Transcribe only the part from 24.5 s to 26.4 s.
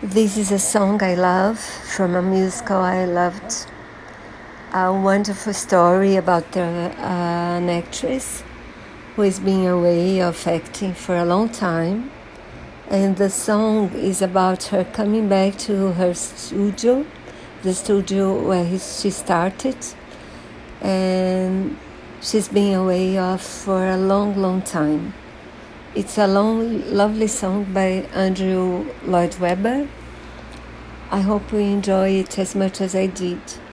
time. It's a